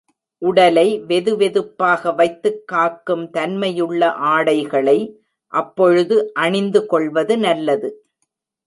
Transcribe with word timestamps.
உடலை 0.41 0.85
வெதுவெதுப்பாக 1.07 2.15
வைத்துக் 2.15 2.63
காக்கும் 2.67 3.25
தன்மையுள்ள 3.29 4.01
ஆடைகளை 4.31 4.99
அப்பொழுது 5.53 6.17
அணிந்து 6.33 6.85
கொள்வது 6.85 7.37
நல்லது. 7.37 7.89